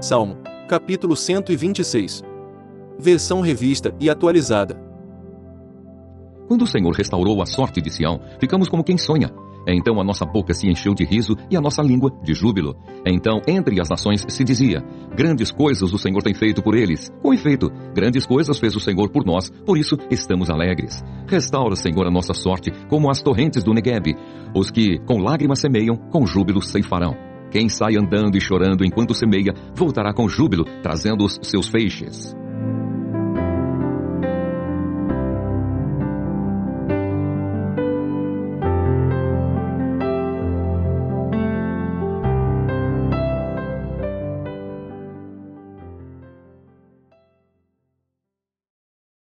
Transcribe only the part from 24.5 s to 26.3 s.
Os que com lágrimas semeiam, com